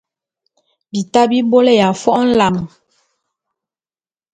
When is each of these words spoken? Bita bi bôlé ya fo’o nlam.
Bita 0.91 1.21
bi 1.29 1.39
bôlé 1.49 1.73
ya 1.79 1.89
fo’o 2.01 2.21
nlam. 2.29 2.55